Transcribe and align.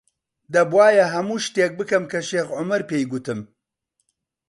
دەبووایە 0.53 1.05
هەموو 1.13 1.43
شتێک 1.45 1.71
بکەم 1.79 2.03
کە 2.11 2.19
شێخ 2.29 2.47
عومەر 2.57 2.81
پێی 2.89 3.03
گوتم. 3.11 3.39